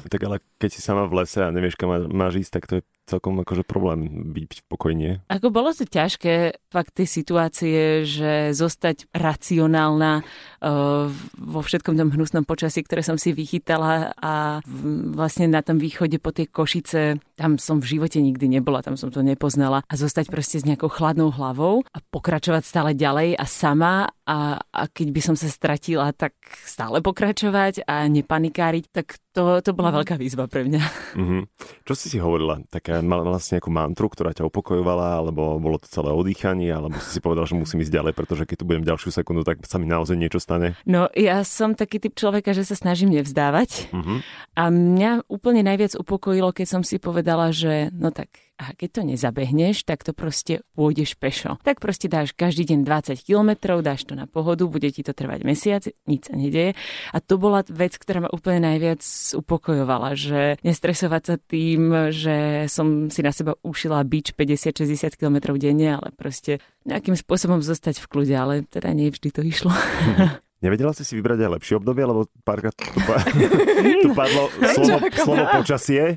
tak 0.10 0.24
ale 0.24 0.40
keď 0.58 0.74
si 0.74 0.82
sama 0.82 1.06
v 1.06 1.14
lese 1.14 1.46
a 1.46 1.52
nevíš, 1.52 1.76
kam 1.76 1.90
máš 2.14 2.36
ísť, 2.36 2.52
tak 2.52 2.68
to 2.68 2.76
je 2.76 2.82
celkom 3.06 3.38
akože 3.42 3.64
problém 3.64 4.34
byť 4.34 4.66
spokojne. 4.66 5.22
Ako 5.30 5.54
bolo 5.54 5.72
to 5.72 5.86
ťažké 5.86 6.58
fakt 6.74 6.98
tie 6.98 7.06
situácie, 7.06 8.04
že 8.04 8.52
zostať 8.52 9.14
racionálna 9.14 10.22
uh, 10.22 11.08
vo 11.38 11.62
všetkom 11.62 11.96
tom 11.96 12.10
hnusnom 12.10 12.44
počasí, 12.44 12.82
ktoré 12.82 13.06
som 13.06 13.22
si 13.22 13.32
vychytala 13.32 14.18
a 14.18 14.60
v, 14.66 15.14
vlastne 15.14 15.46
na 15.48 15.62
tom 15.62 15.78
východe 15.78 16.18
po 16.18 16.34
tie 16.34 16.50
Košice, 16.50 17.22
tam 17.38 17.62
som 17.62 17.78
v 17.78 17.98
živote 17.98 18.18
nikdy 18.20 18.50
nebola, 18.50 18.82
tam 18.82 18.98
som 18.98 19.14
to 19.14 19.22
nepoznala 19.22 19.86
a 19.86 19.94
zostať 19.94 20.34
proste 20.34 20.58
s 20.62 20.68
nejakou 20.68 20.90
chladnou 20.90 21.30
hlavou 21.30 21.86
a 21.94 21.98
pokračovať 22.02 22.64
stále 22.66 22.92
ďalej 22.98 23.38
a 23.38 23.46
sama 23.46 24.10
a, 24.26 24.58
a 24.60 24.82
keď 24.90 25.08
by 25.14 25.22
som 25.22 25.36
sa 25.38 25.46
stratila, 25.46 26.10
tak 26.12 26.34
stále 26.66 27.00
pokračovať 27.06 27.86
a 27.86 28.10
nepanikáriť, 28.10 28.86
tak 28.90 29.22
to, 29.36 29.60
to 29.60 29.72
bola 29.76 29.92
mhm. 29.92 29.98
veľká 30.02 30.16
výzva 30.16 30.48
pre 30.48 30.64
mňa. 30.64 30.82
Mm-hmm. 31.20 31.42
Čo 31.88 31.94
si 31.94 32.08
si 32.08 32.18
hovorila? 32.18 32.64
Taká 32.72 33.04
mala 33.04 33.28
vlastne 33.28 33.60
nejakú 33.60 33.70
mantru, 33.70 34.08
ktorá 34.08 34.32
ťa 34.32 34.48
upokojovala, 34.48 35.20
alebo 35.20 35.60
bolo 35.60 35.76
to 35.78 35.92
celé 35.92 36.16
odýchanie, 36.16 36.72
alebo 36.72 36.96
si 37.04 37.20
si 37.20 37.20
povedal, 37.20 37.44
že 37.44 37.60
musím 37.60 37.84
ísť 37.84 37.92
ďalej, 37.92 38.14
pretože 38.16 38.48
keď 38.48 38.56
tu 38.64 38.66
budem 38.66 38.88
ďalšiu 38.88 39.12
sekundu, 39.12 39.44
tak 39.44 39.60
sa 39.68 39.76
mi 39.76 39.86
naozaj 39.86 40.16
niečo 40.16 40.40
stane? 40.40 40.80
No, 40.88 41.12
ja 41.12 41.44
som 41.44 41.76
taký 41.76 42.00
typ 42.00 42.16
človeka, 42.16 42.56
že 42.56 42.64
sa 42.64 42.80
snažím 42.80 43.12
nevzdávať. 43.12 43.92
Mm-hmm. 43.92 44.18
A 44.56 44.64
mňa 44.72 45.12
úplne 45.28 45.62
najviac 45.68 46.00
upokojilo, 46.00 46.56
keď 46.56 46.68
som 46.80 46.82
si 46.88 46.96
povedala, 46.96 47.52
že 47.52 47.92
no 47.92 48.16
tak 48.16 48.45
a 48.56 48.72
keď 48.72 48.90
to 48.90 49.02
nezabehneš, 49.04 49.84
tak 49.84 50.08
to 50.08 50.16
proste 50.16 50.64
pôjdeš 50.80 51.20
pešo. 51.20 51.60
Tak 51.68 51.84
proste 51.84 52.08
dáš 52.08 52.32
každý 52.32 52.64
deň 52.64 52.88
20 52.88 53.20
km, 53.28 53.52
dáš 53.84 54.08
to 54.08 54.16
na 54.16 54.32
pohodu, 54.32 54.64
bude 54.64 54.88
ti 54.96 55.04
to 55.04 55.12
trvať 55.12 55.44
mesiac, 55.44 55.84
nič 56.08 56.32
sa 56.32 56.36
nedeje. 56.40 56.72
A 57.12 57.18
to 57.20 57.36
bola 57.36 57.68
vec, 57.68 58.00
ktorá 58.00 58.24
ma 58.24 58.30
úplne 58.32 58.64
najviac 58.64 59.04
upokojovala, 59.36 60.16
že 60.16 60.56
nestresovať 60.64 61.24
sa 61.28 61.36
tým, 61.36 62.12
že 62.16 62.68
som 62.72 63.12
si 63.12 63.20
na 63.20 63.36
seba 63.36 63.60
ušila 63.60 64.00
bič 64.08 64.32
50-60 64.32 65.20
km 65.20 65.52
denne, 65.60 66.00
ale 66.00 66.16
proste 66.16 66.64
nejakým 66.88 67.20
spôsobom 67.20 67.60
zostať 67.60 68.00
v 68.00 68.08
kľude, 68.08 68.36
ale 68.36 68.54
teda 68.64 68.96
nie 68.96 69.12
vždy 69.12 69.30
to 69.36 69.42
išlo. 69.44 69.76
Nevedela 70.64 70.96
si 70.96 71.04
si 71.04 71.20
vybrať 71.20 71.46
aj 71.46 71.52
lepšie 71.60 71.76
obdobie, 71.76 72.08
lebo 72.08 72.32
párkrát 72.48 72.72
tu, 72.72 72.88
pa- 73.04 73.28
tu 74.04 74.10
padlo 74.16 74.48
slovo, 74.72 74.98
slovo 75.12 75.44
počasie. 75.52 76.16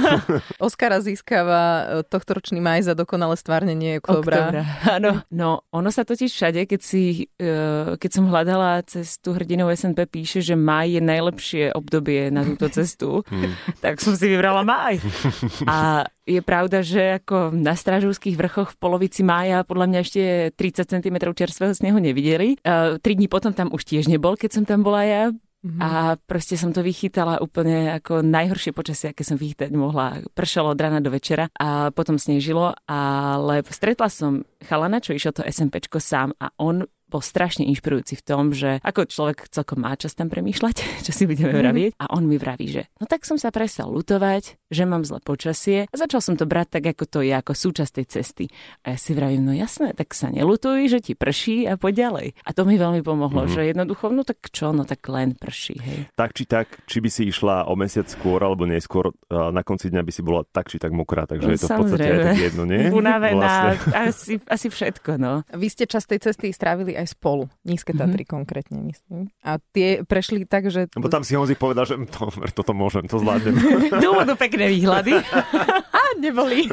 Oscara 0.66 1.04
získava 1.04 1.60
e, 1.62 1.84
tohto 2.08 2.40
ročný 2.40 2.64
maj 2.64 2.88
za 2.88 2.96
dokonalé 2.96 3.36
stvárnenie 3.36 4.00
oktobra. 4.00 4.64
Áno, 4.88 5.20
no 5.28 5.68
ono 5.68 5.92
sa 5.92 6.08
totiž 6.08 6.32
všade, 6.32 6.64
keď, 6.64 6.80
si, 6.80 7.28
e, 7.36 7.94
keď 8.00 8.10
som 8.10 8.24
hľadala 8.32 8.80
cestu 8.88 9.36
hrdinou 9.36 9.68
SNP, 9.68 10.08
píše, 10.08 10.40
že 10.40 10.56
maj 10.56 10.88
je 10.88 11.04
najlepšie 11.04 11.64
obdobie 11.76 12.32
na 12.32 12.40
túto 12.40 12.72
cestu, 12.72 13.20
hmm. 13.28 13.78
tak 13.84 14.00
som 14.00 14.16
si 14.16 14.32
vybrala 14.32 14.64
maj. 14.64 14.96
A 15.68 16.08
je 16.24 16.40
pravda, 16.40 16.80
že 16.80 17.20
ako 17.20 17.52
na 17.52 17.76
Strážovských 17.76 18.36
vrchoch 18.36 18.72
v 18.72 18.80
polovici 18.80 19.20
mája 19.20 19.60
podľa 19.62 19.86
mňa 19.92 19.98
ešte 20.00 20.22
30 20.56 20.92
cm 20.98 21.16
čerstvého 21.36 21.72
snehu 21.76 22.00
nevideli. 22.00 22.56
Uh, 22.64 22.96
tri 22.98 23.12
dní 23.12 23.28
potom 23.28 23.52
tam 23.52 23.68
už 23.72 23.84
tiež 23.84 24.08
nebol, 24.08 24.36
keď 24.36 24.50
som 24.60 24.64
tam 24.64 24.80
bola 24.80 25.04
ja. 25.04 25.24
Mm-hmm. 25.64 25.80
A 25.80 26.20
proste 26.28 26.60
som 26.60 26.76
to 26.76 26.84
vychytala 26.84 27.40
úplne 27.40 27.96
ako 27.96 28.20
najhoršie 28.20 28.76
počasie, 28.76 29.16
aké 29.16 29.24
som 29.24 29.40
vychytať 29.40 29.72
mohla. 29.72 30.20
Pršalo 30.36 30.76
od 30.76 30.80
rána 30.80 31.00
do 31.00 31.08
večera 31.08 31.48
a 31.56 31.88
potom 31.88 32.20
snežilo, 32.20 32.76
ale 32.84 33.64
stretla 33.64 34.12
som 34.12 34.44
chalana, 34.60 35.00
čo 35.00 35.16
išiel 35.16 35.32
to 35.32 35.40
SMPčko 35.40 36.04
sám 36.04 36.36
a 36.36 36.52
on 36.60 36.84
bol 37.14 37.22
strašne 37.22 37.62
inšpirujúci 37.70 38.18
v 38.18 38.26
tom, 38.26 38.50
že 38.50 38.82
ako 38.82 39.06
človek 39.06 39.46
celkom 39.54 39.86
má 39.86 39.94
čas 39.94 40.18
tam 40.18 40.26
premýšľať, 40.26 40.76
čo 41.06 41.12
si 41.14 41.30
budeme 41.30 41.54
vravieť. 41.54 41.94
A 42.02 42.10
on 42.10 42.26
mi 42.26 42.34
vraví, 42.42 42.66
že 42.66 42.90
no 42.98 43.06
tak 43.06 43.22
som 43.22 43.38
sa 43.38 43.54
prestal 43.54 43.94
lutovať, 43.94 44.58
že 44.74 44.82
mám 44.82 45.06
zle 45.06 45.22
počasie 45.22 45.86
a 45.86 45.94
začal 45.94 46.18
som 46.18 46.34
to 46.34 46.50
brať 46.50 46.82
tak, 46.82 46.98
ako 46.98 47.06
to 47.06 47.18
je, 47.22 47.30
ako 47.30 47.54
súčasť 47.54 48.02
tej 48.02 48.06
cesty. 48.10 48.44
A 48.82 48.96
ja 48.96 48.98
si 48.98 49.14
vravím, 49.14 49.46
no 49.46 49.52
jasné, 49.54 49.94
tak 49.94 50.10
sa 50.10 50.34
nelutuj, 50.34 50.90
že 50.90 50.98
ti 50.98 51.14
prší 51.14 51.70
a 51.70 51.78
poď 51.78 52.10
ďalej. 52.10 52.26
A 52.42 52.50
to 52.50 52.66
mi 52.66 52.74
veľmi 52.74 53.06
pomohlo, 53.06 53.46
mm-hmm. 53.46 53.54
že 53.54 53.70
jednoducho, 53.70 54.10
no 54.10 54.26
tak 54.26 54.50
čo, 54.50 54.74
no 54.74 54.82
tak 54.82 55.06
len 55.06 55.38
prší, 55.38 55.76
hej. 55.78 55.98
Tak 56.18 56.34
či 56.34 56.50
tak, 56.50 56.66
či 56.90 56.98
by 56.98 57.10
si 57.12 57.30
išla 57.30 57.70
o 57.70 57.78
mesiac 57.78 58.10
skôr 58.10 58.42
alebo 58.42 58.66
neskôr, 58.66 59.14
na 59.30 59.62
konci 59.62 59.94
dňa 59.94 60.02
by 60.02 60.12
si 60.12 60.22
bola 60.24 60.42
tak 60.42 60.72
či 60.72 60.82
tak 60.82 60.90
mokrá, 60.90 61.28
takže 61.28 61.46
no, 61.46 61.52
je 61.54 61.60
to 61.60 61.68
v 61.70 61.78
podstate 61.78 62.08
aj 62.08 62.18
tak 62.24 62.42
jedno, 62.50 62.62
nie? 62.66 62.90
Unavená, 63.04 63.76
vlastne. 63.76 63.92
asi, 63.94 64.32
asi 64.48 64.66
všetko, 64.72 65.20
no. 65.20 65.46
Vy 65.52 65.66
ste 65.70 65.84
čas 65.86 66.08
tej 66.08 66.18
cesty 66.24 66.50
strávili 66.50 66.96
aj 66.96 67.03
spolu, 67.06 67.48
Nízke 67.64 67.92
mhm. 67.92 67.98
Tatry 68.00 68.22
mm-hmm. 68.24 68.34
konkrétne, 68.34 68.78
myslím. 68.84 69.20
A 69.44 69.56
tie 69.72 70.02
prešli 70.04 70.44
tak, 70.44 70.68
že... 70.68 70.90
Lebo 70.92 71.08
tam 71.08 71.22
si 71.22 71.38
Honzi 71.38 71.56
povedal, 71.56 71.84
že 71.88 71.96
to, 72.10 72.28
toto 72.58 72.72
môžem, 72.76 73.06
to 73.06 73.20
zvládnem. 73.20 73.54
Dôvodu 74.04 74.34
pekné 74.36 74.68
výhľady. 74.72 75.20
A 75.98 76.00
neboli. 76.18 76.66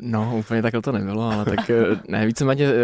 No, 0.00 0.36
úplně 0.38 0.62
takhle 0.62 0.82
to 0.82 0.92
nebylo, 0.92 1.22
ale 1.22 1.44
tak 1.44 1.70
eh, 1.70 2.00
ne, 2.08 2.26
víceméně 2.26 2.68
uh, 2.68 2.74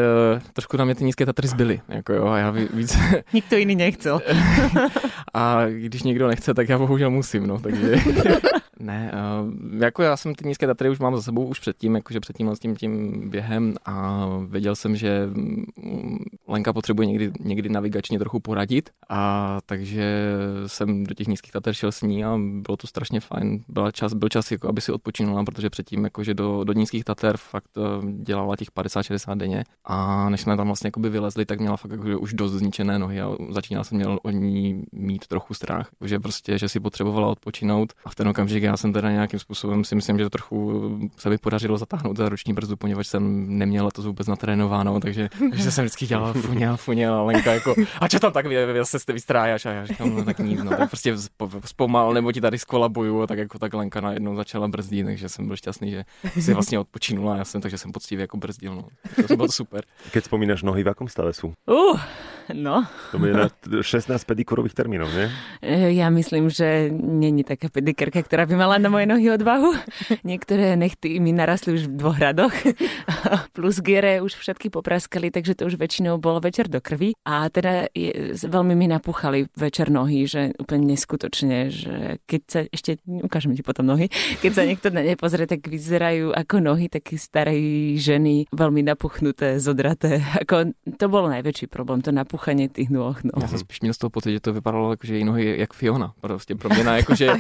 trošku 0.53 0.77
na 0.77 0.85
mě 0.85 0.95
ty 0.95 1.05
nízké 1.05 1.27
Tatry 1.27 1.49
zbyly. 1.49 1.81
Jako 1.89 2.13
jo, 2.13 2.27
a 2.27 2.39
já 2.39 2.51
víc... 2.51 2.99
Nikto 3.33 3.57
jiný 3.57 3.77
nechcel. 3.77 4.21
a 5.35 5.67
když 5.67 6.03
někdo 6.03 6.29
nechce, 6.29 6.55
tak 6.55 6.69
já 6.69 6.79
bohužel 6.79 7.11
musím, 7.11 7.47
no, 7.47 7.61
takže... 7.61 7.97
Ne, 8.81 9.13
uh, 9.15 9.83
jako 9.83 10.03
já 10.03 10.17
jsem 10.17 10.35
ty 10.35 10.49
nízké 10.49 10.67
Tatry 10.67 10.91
už 10.91 10.99
mám 10.99 11.17
za 11.17 11.23
sebou 11.23 11.47
už 11.47 11.61
předtím, 11.61 11.95
jakože 11.95 12.21
předtím 12.21 12.51
s 12.57 12.59
tím, 12.59 12.77
tím 12.77 13.23
během 13.31 13.75
a 13.85 14.27
věděl 14.47 14.77
jsem, 14.77 14.97
že 14.97 15.27
mm, 15.27 15.65
Lenka 16.49 16.73
potřebuje 16.73 17.07
někdy, 17.07 17.33
někdy 17.41 17.69
navigačně 17.69 18.19
trochu 18.19 18.41
poradit 18.41 18.91
a 19.09 19.59
takže 19.67 20.35
jsem 20.67 21.05
do 21.05 21.15
těch 21.15 21.27
nízkých 21.29 21.53
Tater 21.53 21.75
šel 21.75 21.93
s 21.93 22.03
ní 22.03 22.25
a 22.25 22.39
bylo 22.39 22.77
to 22.77 22.87
strašně 22.87 23.21
fajn. 23.21 23.65
Byl 23.69 23.91
čas, 23.91 24.15
byl 24.15 24.29
čas 24.29 24.51
jako 24.51 24.69
aby 24.69 24.81
si 24.81 24.93
odpočinula, 24.93 25.45
protože 25.45 25.71
předtím 25.71 26.05
jakože 26.05 26.35
do, 26.35 26.65
do 26.65 26.73
nízkých 26.73 27.04
Tater 27.05 27.37
fakt 27.37 27.71
eh, 27.77 28.13
dělala 28.23 28.57
těch 28.57 28.69
50-60 28.71 29.37
denně. 29.37 29.65
A 29.85 30.29
než 30.31 30.41
jsme 30.41 30.57
tam 30.57 30.67
vlastně 30.67 30.89
jakoby 30.89 31.11
vylezli, 31.11 31.47
tak 31.47 31.61
měla 31.61 31.77
fakt 31.77 31.91
jakože 31.91 32.17
už 32.17 32.35
dost 32.35 32.53
zničené 32.53 32.99
nohy 32.99 33.21
a 33.21 33.31
začínala 33.51 33.85
jsem 33.85 33.99
měl 33.99 34.19
o 34.23 34.31
ní 34.31 34.83
mít 34.93 35.27
trochu 35.27 35.55
strach, 35.55 35.89
že 36.05 36.21
prostě, 36.21 36.59
že 36.59 36.69
si 36.69 36.81
potřebovala 36.81 37.29
odpočinout. 37.29 37.93
A 38.05 38.11
v 38.11 38.15
ten 38.15 38.29
okamžik 38.29 38.63
já 38.63 38.77
jsem 38.77 38.93
teda 38.93 39.11
nějakým 39.11 39.39
způsobem 39.41 39.85
si 39.85 39.95
myslím, 39.95 40.19
že 40.19 40.31
trochu 40.31 40.83
se 41.17 41.31
mi 41.31 41.39
podařilo 41.39 41.79
zatáhnout 41.79 42.17
za 42.17 42.29
ruční 42.29 42.53
brzdu, 42.53 42.77
poněvadž 42.77 43.07
jsem 43.07 43.59
neměla 43.59 43.91
to 43.91 44.03
vůbec 44.03 44.27
natrénováno, 44.27 45.01
takže, 45.01 45.29
takže 45.51 45.71
jsem 45.71 45.85
vždycky 45.85 46.07
dělala 46.07 46.33
funěl, 46.33 46.77
funěl 46.77 47.15
a 47.15 47.23
Lenka 47.23 47.53
jako, 47.53 47.75
a 48.01 48.09
čo 48.09 48.21
tam 48.21 48.33
tak 48.33 48.47
vy, 48.47 48.57
se 48.83 49.13
vystrájáš 49.13 49.67
a 49.67 49.71
já 49.71 49.87
říkám, 49.87 50.17
no 50.17 50.25
tak 50.25 50.39
nic, 50.39 50.63
no 50.63 50.71
tak 50.71 50.91
prostě 50.91 51.15
zpomal, 51.65 52.15
nebo 52.15 52.33
ti 52.33 52.41
tady 52.41 52.59
skolabuju. 52.59 53.23
A 53.23 53.27
tak 53.27 53.39
jako 53.39 53.59
tak 53.59 53.75
Lenka 53.75 54.01
najednou 54.01 54.37
začala 54.37 54.69
brzdit, 54.69 55.07
takže 55.07 55.29
jsem 55.29 55.47
byl 55.47 55.57
šťastný, 55.57 55.91
že 55.91 56.05
si 56.41 56.55
vlastně 56.55 56.79
odpočinula, 56.95 57.37
já 57.37 57.45
jsem, 57.45 57.61
takže 57.61 57.79
jsem 57.79 57.93
poctivě 57.93 58.23
jako 58.23 58.37
brzdil, 58.37 58.75
no. 58.75 58.89
To 59.29 59.37
bylo 59.37 59.49
super. 59.53 59.85
Keď 60.11 60.25
spomínaš 60.25 60.63
nohy, 60.63 60.85
v 60.85 60.89
akom 60.95 61.09
stave 61.11 61.35
sú? 61.35 61.51
Uh, 61.67 61.99
no. 62.67 62.85
To 63.13 63.17
bude 63.17 63.33
na 63.33 63.49
16 63.49 64.13
pedikurových 64.29 64.77
termínov, 64.77 65.09
nie? 65.13 65.29
Ja 65.97 66.13
myslím, 66.13 66.53
že 66.53 66.93
není 66.93 67.45
taká 67.45 67.73
pedikerka, 67.73 68.21
ktorá 68.21 68.45
by 68.45 68.55
mala 68.59 68.77
na 68.77 68.93
moje 68.93 69.09
nohy 69.09 69.33
odvahu. 69.33 69.73
Niektoré 70.29 70.77
nechty 70.77 71.17
mi 71.21 71.33
narastli 71.33 71.81
už 71.81 71.89
v 71.89 71.97
dvoch 71.97 72.19
radoch. 72.21 72.53
Plus 73.57 73.81
giere 73.81 74.21
už 74.21 74.37
všetky 74.37 74.69
popraskali, 74.69 75.33
takže 75.33 75.57
to 75.57 75.71
už 75.71 75.81
väčšinou 75.81 76.21
bolo 76.21 76.43
večer 76.43 76.69
do 76.69 76.85
krvi. 76.85 77.17
A 77.25 77.49
teda 77.49 77.89
je, 77.97 78.37
veľmi 78.45 78.77
mi 78.77 78.91
napúchali 78.91 79.49
večer 79.57 79.89
nohy, 79.89 80.29
že 80.29 80.53
úplne 80.61 80.93
neskutočne, 80.93 81.73
že 81.73 82.21
keď 82.29 82.43
sa 82.45 82.61
ešte, 82.69 83.01
ukážem 83.07 83.57
ti 83.57 83.65
potom 83.65 83.89
nohy, 83.89 84.13
keď 84.45 84.53
sa 84.53 84.63
niekto 84.69 84.93
na 84.93 85.01
ne 85.01 85.17
pozrie, 85.17 85.49
tak 85.49 85.65
vyzerajú 85.65 86.35
ako 86.35 86.61
nohy 86.61 86.93
také 86.93 87.17
starej 87.17 87.97
ženy, 87.97 88.51
veľmi 88.53 88.85
napuchnuté, 88.85 89.57
zodraté. 89.63 90.21
Ako, 90.45 90.77
to 90.99 91.07
bol 91.09 91.31
najväčší 91.31 91.71
problém, 91.71 92.05
to 92.05 92.13
napuchanie 92.35 92.67
tých 92.67 92.91
nôh. 92.91 93.15
No. 93.23 93.39
Ja 93.39 93.47
som 93.47 93.63
spíš 93.63 93.87
měl 93.87 93.95
z 93.95 94.03
toho 94.03 94.11
pocit, 94.11 94.35
že 94.35 94.43
to 94.43 94.53
vypadalo 94.53 94.91
jako, 94.91 95.07
že 95.07 95.15
jej 95.15 95.25
nohy 95.25 95.55
jak 95.59 95.73
Fiona. 95.73 96.13
Prostě 96.21 96.55
proměna, 96.55 96.97
jakože 96.97 97.31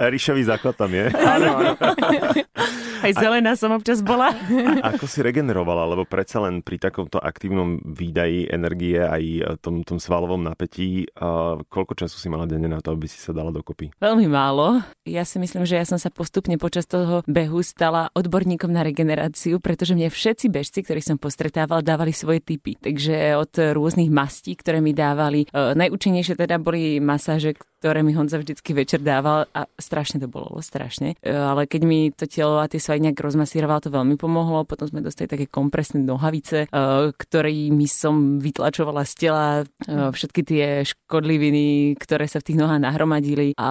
Ríšový 0.00 0.44
základ 0.44 0.76
tam 0.76 0.94
je. 0.94 1.08
Áno, 1.16 1.56
áno. 1.56 1.72
Aj 2.98 3.12
zelená 3.14 3.54
som 3.54 3.70
občas 3.70 4.02
bola. 4.02 4.34
Ako 4.94 5.06
si 5.06 5.22
regenerovala, 5.22 5.86
lebo 5.94 6.02
predsa 6.08 6.42
len 6.42 6.60
pri 6.64 6.82
takomto 6.82 7.22
aktívnom 7.22 7.78
výdaji 7.82 8.50
energie 8.50 8.98
aj 8.98 9.58
tom, 9.62 9.86
tom 9.86 10.02
svalovom 10.02 10.42
napätí, 10.42 11.06
uh, 11.18 11.60
koľko 11.70 12.04
času 12.04 12.16
si 12.18 12.28
mala 12.30 12.48
denne 12.48 12.66
na 12.66 12.82
to, 12.82 12.94
aby 12.94 13.06
si 13.06 13.18
sa 13.20 13.30
dala 13.30 13.54
dokopy? 13.54 13.94
Veľmi 14.02 14.26
málo. 14.26 14.82
Ja 15.06 15.22
si 15.22 15.38
myslím, 15.38 15.64
že 15.64 15.78
ja 15.78 15.86
som 15.86 15.96
sa 15.96 16.10
postupne 16.10 16.58
počas 16.58 16.84
toho 16.90 17.22
behu 17.24 17.62
stala 17.62 18.10
odborníkom 18.12 18.70
na 18.70 18.82
regeneráciu, 18.82 19.62
pretože 19.62 19.94
mne 19.94 20.10
všetci 20.10 20.46
bežci, 20.50 20.82
ktorých 20.82 21.14
som 21.14 21.18
postretával, 21.18 21.84
dávali 21.86 22.10
svoje 22.10 22.42
typy. 22.42 22.74
Takže 22.78 23.38
od 23.38 23.52
rôznych 23.54 24.10
mastí, 24.10 24.58
ktoré 24.58 24.82
mi 24.82 24.92
dávali, 24.92 25.46
uh, 25.50 25.72
najúčinnejšie 25.78 26.34
teda 26.34 26.58
boli 26.58 26.98
masáže, 26.98 27.54
ktoré 27.78 28.02
mi 28.02 28.10
Honza 28.12 28.42
vždycky 28.42 28.74
večer 28.74 28.98
dával 28.98 29.46
a 29.54 29.70
strašne 29.78 30.18
to 30.18 30.26
bolo, 30.26 30.58
strašne. 30.58 31.14
E, 31.22 31.30
ale 31.30 31.70
keď 31.70 31.82
mi 31.86 32.10
to 32.10 32.26
telo 32.26 32.58
a 32.58 32.66
tie 32.66 32.82
svaly 32.82 33.06
nejak 33.06 33.22
rozmasíroval, 33.22 33.78
to 33.78 33.94
veľmi 33.94 34.18
pomohlo. 34.18 34.66
Potom 34.66 34.90
sme 34.90 35.00
dostali 35.00 35.30
také 35.30 35.46
kompresné 35.46 36.02
nohavice, 36.02 36.66
e, 36.66 36.68
ktorými 37.14 37.86
som 37.86 38.42
vytlačovala 38.42 39.06
z 39.06 39.14
tela 39.14 39.46
e, 39.62 39.64
všetky 39.86 40.40
tie 40.42 40.66
škodliviny, 40.82 41.94
ktoré 42.02 42.26
sa 42.26 42.42
v 42.42 42.46
tých 42.50 42.60
nohách 42.60 42.82
nahromadili 42.82 43.54
a 43.54 43.70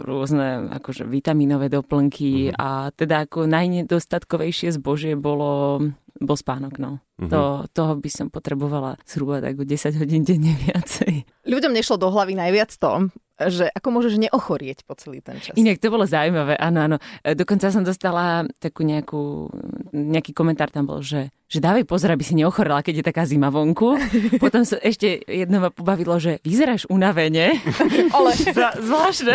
rôzne 0.00 0.72
akože 0.80 1.04
vitamínové 1.04 1.68
doplnky 1.68 2.50
mm. 2.50 2.56
a 2.56 2.88
teda 2.96 3.28
ako 3.28 3.44
najnedostatkovejšie 3.44 4.72
zbožie 4.72 5.14
bolo 5.20 5.80
bol 6.24 6.36
spánok, 6.36 6.80
no. 6.80 6.98
Uh-huh. 7.20 7.30
To, 7.30 7.40
toho 7.70 7.92
by 8.00 8.10
som 8.10 8.26
potrebovala 8.28 8.98
zhruba 9.06 9.38
tak 9.38 9.60
o 9.60 9.64
10 9.64 10.00
hodín 10.00 10.26
denne 10.26 10.56
viacej. 10.66 11.24
Ľuďom 11.46 11.72
nešlo 11.72 11.96
do 12.00 12.08
hlavy 12.10 12.34
najviac 12.36 12.72
to, 12.74 13.08
že 13.34 13.66
ako 13.74 13.88
môžeš 13.90 14.14
neochorieť 14.16 14.86
po 14.86 14.94
celý 14.94 15.18
ten 15.18 15.42
čas. 15.42 15.58
Inak 15.58 15.82
to 15.82 15.90
bolo 15.90 16.06
zaujímavé, 16.06 16.54
áno, 16.54 16.86
áno. 16.86 16.96
Dokonca 17.22 17.74
som 17.74 17.82
dostala 17.82 18.46
takú 18.62 18.86
nejakú, 18.86 19.50
nejaký 19.90 20.30
komentár 20.30 20.70
tam 20.70 20.86
bol, 20.86 21.02
že, 21.02 21.34
že 21.44 21.60
dávaj 21.60 21.84
pozor, 21.84 22.10
aby 22.10 22.24
si 22.24 22.34
neochorela, 22.34 22.80
keď 22.80 23.00
je 23.00 23.04
taká 23.04 23.22
zima 23.28 23.52
vonku. 23.52 24.00
Potom 24.42 24.64
sa 24.64 24.80
ešte 24.80 25.20
jedno 25.28 25.60
ma 25.60 25.70
pobavilo, 25.70 26.16
že 26.16 26.40
vyzeráš 26.42 26.88
unavene. 26.88 27.60
Ale 28.16 28.30
Zva, 28.56 28.70
zvláštne. 28.76 29.34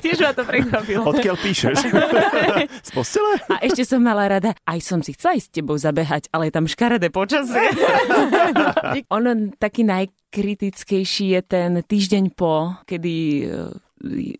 Tiež 0.00 0.18
ma 0.24 0.32
to 0.32 0.42
prekvapilo. 0.48 1.04
Odkiaľ 1.06 1.36
píšeš? 1.40 1.76
Z 2.86 2.90
postele? 2.90 3.38
A 3.52 3.62
ešte 3.64 3.84
som 3.84 4.00
mala 4.00 4.26
rada, 4.26 4.56
aj 4.64 4.78
som 4.80 5.00
si 5.04 5.12
chcela 5.14 5.36
ísť 5.36 5.48
s 5.50 5.54
tebou 5.54 5.76
zabehať, 5.76 6.32
ale 6.32 6.48
je 6.48 6.52
tam 6.54 6.66
škaredé 6.66 7.08
počasie. 7.12 7.70
ono 9.12 9.52
taký 9.60 9.84
naj, 9.84 10.08
kritickejší 10.30 11.36
je 11.36 11.40
ten 11.42 11.70
týždeň 11.82 12.24
po, 12.38 12.78
kedy 12.86 13.14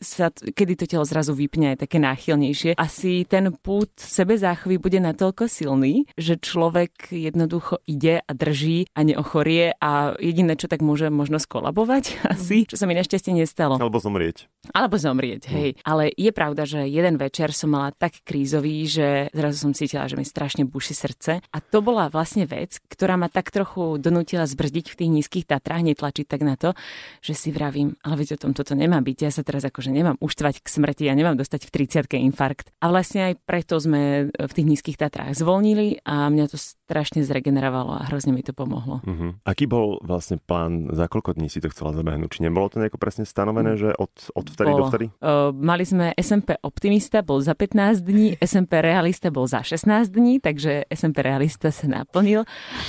sa, 0.00 0.32
kedy 0.32 0.72
to 0.80 0.84
telo 0.88 1.04
zrazu 1.04 1.36
vypne 1.36 1.76
aj 1.76 1.86
také 1.86 2.00
náchylnejšie. 2.00 2.76
Asi 2.80 3.28
ten 3.28 3.52
pút 3.52 3.92
sebezáchovy 4.00 4.80
bude 4.80 4.98
natoľko 4.98 5.46
silný, 5.46 6.08
že 6.16 6.40
človek 6.40 7.12
jednoducho 7.12 7.84
ide 7.84 8.24
a 8.24 8.32
drží 8.32 8.88
a 8.96 9.00
neochorie 9.04 9.76
a 9.76 10.16
jediné, 10.16 10.56
čo 10.56 10.66
tak 10.66 10.80
môže 10.80 11.12
možno 11.12 11.36
skolabovať 11.36 12.20
asi, 12.34 12.64
čo 12.64 12.80
sa 12.80 12.88
mi 12.88 12.96
našťastie 12.96 13.36
nestalo. 13.36 13.76
Alebo 13.76 14.00
zomrieť. 14.00 14.48
Alebo 14.76 15.00
zomrieť, 15.00 15.48
hej. 15.48 15.72
Mm. 15.72 15.78
Ale 15.88 16.04
je 16.12 16.30
pravda, 16.36 16.68
že 16.68 16.84
jeden 16.84 17.16
večer 17.16 17.48
som 17.56 17.72
mala 17.72 17.96
tak 17.96 18.20
krízový, 18.20 18.84
že 18.84 19.32
zrazu 19.32 19.56
som 19.56 19.72
cítila, 19.72 20.04
že 20.04 20.20
mi 20.20 20.28
strašne 20.28 20.68
buši 20.68 20.92
srdce. 20.92 21.32
A 21.40 21.58
to 21.64 21.80
bola 21.80 22.12
vlastne 22.12 22.44
vec, 22.44 22.76
ktorá 22.92 23.16
ma 23.16 23.32
tak 23.32 23.48
trochu 23.48 23.96
donútila 23.96 24.44
zbrzdiť 24.44 24.92
v 24.92 24.98
tých 25.00 25.10
nízkych 25.10 25.48
Tatrách, 25.48 25.80
netlačiť 25.80 26.26
tak 26.28 26.44
na 26.44 26.60
to, 26.60 26.76
že 27.24 27.32
si 27.32 27.48
vravím, 27.56 27.96
ale 28.04 28.20
veď 28.20 28.36
o 28.36 28.40
tom 28.44 28.52
toto 28.52 28.76
nemá 28.76 29.00
byť. 29.00 29.18
Ja 29.24 29.32
sa 29.32 29.40
teraz 29.40 29.64
akože 29.64 29.96
nemám 29.96 30.20
uštvať 30.20 30.60
k 30.60 30.66
smrti, 30.68 31.08
ja 31.08 31.16
nemám 31.16 31.40
dostať 31.40 31.64
v 31.64 31.88
30 31.88 32.20
infarkt. 32.28 32.68
A 32.84 32.92
vlastne 32.92 33.32
aj 33.32 33.40
preto 33.48 33.80
sme 33.80 34.28
v 34.28 34.52
tých 34.52 34.68
nízkych 34.68 35.00
Tatrách 35.00 35.40
zvolnili 35.40 36.04
a 36.04 36.28
mňa 36.28 36.46
to 36.52 36.60
strašne 36.90 37.22
zregenerovalo 37.22 37.94
a 37.94 38.02
hrozne 38.10 38.34
mi 38.34 38.42
to 38.42 38.50
pomohlo. 38.50 38.98
Uh-huh. 39.06 39.38
Aký 39.46 39.70
bol 39.70 40.02
vlastne 40.02 40.42
plán, 40.42 40.90
za 40.90 41.06
koľko 41.06 41.38
dní 41.38 41.46
si 41.46 41.62
to 41.62 41.70
chcela 41.70 41.94
zabehnúť? 41.94 42.26
Či 42.34 42.50
nebolo 42.50 42.66
to 42.66 42.82
nejako 42.82 42.98
presne 42.98 43.22
stanovené, 43.22 43.78
že 43.78 43.94
od, 43.94 44.10
od 44.34 44.46
vtedy 44.50 44.70
do 44.74 44.84
vtedy? 44.90 45.06
Uh, 45.22 45.54
mali 45.54 45.86
sme 45.86 46.10
SMP 46.18 46.58
Optimista, 46.66 47.22
bol 47.22 47.38
za 47.38 47.54
15 47.54 48.02
dní, 48.02 48.34
SMP 48.42 48.82
Realista 48.82 49.30
bol 49.30 49.46
za 49.46 49.62
16 49.62 50.10
dní, 50.10 50.42
takže 50.42 50.90
SMP 50.90 51.22
Realista 51.22 51.70
sa 51.70 51.86
naplnil. 51.86 52.42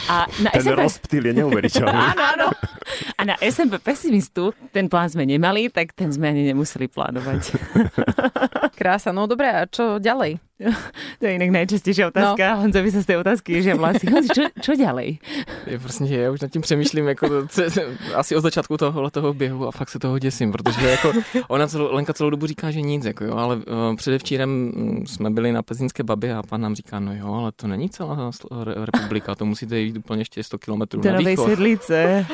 A 0.10 0.26
na 0.42 0.50
ten 0.50 0.66
SMP... 0.66 0.82
rozptýl 0.82 1.24
je 1.30 1.34
neuveriteľný. 1.38 2.02
áno, 2.18 2.24
áno. 2.26 2.48
A 3.16 3.22
na 3.22 3.38
SMP 3.38 3.78
Pesimistu 3.78 4.58
ten 4.74 4.90
plán 4.90 5.14
sme 5.14 5.30
nemali, 5.30 5.70
tak 5.70 5.94
ten 5.94 6.10
sme 6.10 6.34
ani 6.34 6.50
nemuseli 6.50 6.90
plánovať. 6.90 7.54
Krása, 8.80 9.14
no 9.14 9.30
dobré, 9.30 9.52
a 9.52 9.70
čo 9.70 10.02
ďalej? 10.02 10.42
To 11.20 11.26
je 11.26 11.34
inak 11.38 11.50
najčastejšia 11.54 12.10
otázka. 12.10 12.46
No. 12.56 12.60
Honzovi 12.66 12.90
sa 12.92 13.02
z 13.02 13.08
tej 13.14 13.18
otázky 13.22 13.62
že 13.62 13.74
vlasy. 13.78 14.06
Honzi, 14.10 14.30
čo, 14.34 14.44
čo 14.62 14.72
ďalej? 14.76 15.20
Je 15.68 15.80
prostě, 15.80 16.06
já 16.06 16.32
už 16.32 16.42
nad 16.42 16.52
tím 16.52 16.62
přemýšlím 16.62 17.08
jako 17.08 17.28
asi 18.16 18.36
od 18.36 18.42
začátku 18.42 18.78
tohohle 18.78 19.12
toho 19.12 19.34
běhu 19.34 19.68
a 19.68 19.72
fakt 19.72 19.90
se 19.90 20.00
toho 20.00 20.20
děsím, 20.20 20.52
protože 20.52 20.90
jako 20.90 21.14
ona 21.48 21.68
celou, 21.68 21.96
Lenka 21.96 22.14
celou 22.14 22.30
dobu 22.30 22.48
říká, 22.48 22.72
že 22.72 22.82
nic, 22.82 23.06
jako 23.06 23.26
jo, 23.26 23.36
ale 23.36 23.56
uh, 23.56 23.96
předevčírem 23.96 24.50
mm, 24.50 25.08
jsme 25.08 25.30
byli 25.30 25.52
na 25.52 25.62
Pezínské 25.62 26.04
babě 26.04 26.36
a 26.36 26.44
pan 26.44 26.62
nám 26.62 26.76
říká, 26.76 27.00
no 27.00 27.16
jo, 27.16 27.34
ale 27.34 27.52
to 27.52 27.68
není 27.68 27.90
celá 27.90 28.32
republika, 28.74 29.36
to 29.36 29.46
musíte 29.46 29.80
jít 29.80 29.98
úplně 29.98 30.22
ještě 30.22 30.44
100 30.44 30.58
kilometrů 30.58 31.02
na 31.06 31.18
východ. 31.18 31.50
sedlice. 31.50 32.26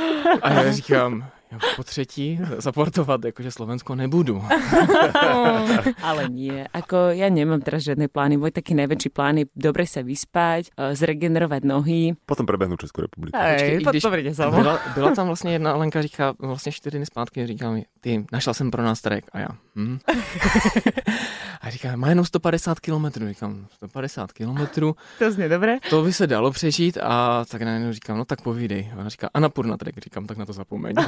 A 0.41 0.51
já 0.51 0.71
říkám, 0.71 1.25
ja 1.47 1.57
po 1.79 1.83
tretí 1.87 2.35
zaportovať, 2.59 3.31
akože 3.31 3.51
Slovensko 3.55 3.95
nebudu. 3.95 4.43
Ale 6.07 6.27
nie, 6.27 6.67
ako 6.75 7.15
ja 7.15 7.31
nemám 7.31 7.63
teraz 7.63 7.87
žiadne 7.87 8.11
plány. 8.11 8.35
Môj 8.35 8.51
taký 8.51 8.75
najväčší 8.75 9.09
plán 9.15 9.39
je 9.39 9.45
dobre 9.55 9.87
sa 9.87 10.03
vyspať, 10.03 10.75
e, 10.75 10.91
zregenerovať 10.91 11.61
nohy. 11.63 12.19
Potom 12.27 12.43
prebehnúť 12.43 12.87
Českú 12.87 13.07
republiku. 13.07 13.31
Hej, 13.39 13.79
potom 13.79 14.11
když 14.11 14.35
byla, 14.35 14.79
byla, 14.93 15.11
tam 15.15 15.27
vlastně 15.27 15.51
jedna 15.53 15.75
Lenka, 15.75 16.01
říká, 16.01 16.33
vlastně 16.39 16.71
čtyři 16.71 16.97
dny 16.97 17.05
zpátky, 17.05 17.47
říká 17.47 17.71
mi, 17.71 17.85
ty, 18.01 18.25
našla 18.31 18.53
jsem 18.53 18.71
pro 18.71 18.83
nás 18.83 19.01
trek. 19.01 19.25
A 19.31 19.39
já, 19.39 19.49
hm? 19.75 19.99
A 21.67 21.69
říká, 21.69 21.95
má 21.95 22.09
jenom 22.09 22.25
150 22.25 22.79
kilometrů. 22.79 23.27
Říkám, 23.27 23.67
150 23.73 24.31
kilometrů. 24.31 24.95
To 25.19 25.31
zní 25.31 25.49
dobré. 25.49 25.77
To 25.89 26.03
by 26.03 26.13
se 26.13 26.27
dalo 26.27 26.51
přežít 26.51 26.97
a 27.01 27.45
tak 27.45 27.61
najednou 27.61 27.93
říkám, 27.93 28.17
no 28.17 28.25
tak 28.25 28.41
povídej. 28.41 28.91
A 29.05 29.09
říká, 29.09 29.29
a 29.33 29.39
na 29.39 29.77
trek. 29.77 29.95
Říkám, 29.97 30.27
tak 30.27 30.37
na 30.37 30.45
to 30.45 30.53
zapomeň. 30.53 30.95